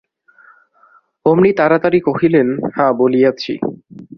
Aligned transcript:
অমনি 1.25 1.51
তাড়াতাড়ি 1.53 1.99
কহিলেন, 1.99 2.47
হাঁ 2.75 2.91
বলিয়াছি। 2.93 3.53